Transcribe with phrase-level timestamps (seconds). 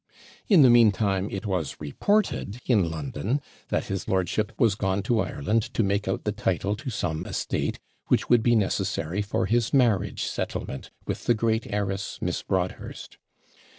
[0.47, 5.71] In the meantime, it was reported in London that his lordship was gone to Ireland
[5.75, 7.77] to make out the title to some estate,
[8.07, 13.19] which would be necessary for his marriage settlement with the great heiress, Miss Broadhurst.